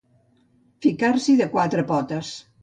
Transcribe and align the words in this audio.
Ficar-s'hi 0.85 1.35
de 1.43 1.49
quatre 1.53 1.85
potes. 1.93 2.33